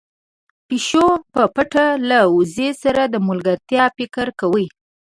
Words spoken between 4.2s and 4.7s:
کوي.